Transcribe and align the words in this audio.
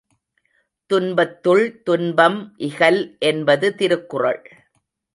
துன்பத்துள் 0.89 1.63
துன்பம் 1.83 2.39
இகல் 2.57 3.01
என்பது 3.19 3.75
திருக்குறள். 3.75 4.43